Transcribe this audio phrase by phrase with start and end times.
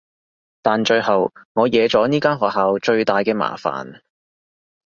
[0.63, 4.01] 但最後我惹咗呢間學校最大嘅麻煩